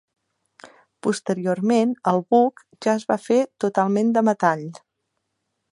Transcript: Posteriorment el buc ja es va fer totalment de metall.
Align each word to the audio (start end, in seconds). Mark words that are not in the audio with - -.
Posteriorment 1.07 1.91
el 2.13 2.23
buc 2.35 2.65
ja 2.87 2.95
es 3.01 3.07
va 3.13 3.21
fer 3.27 3.39
totalment 3.65 4.13
de 4.19 4.29
metall. 4.31 4.67